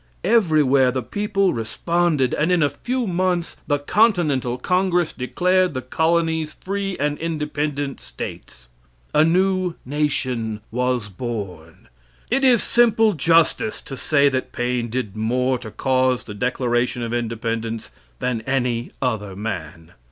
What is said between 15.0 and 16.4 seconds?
more to cause the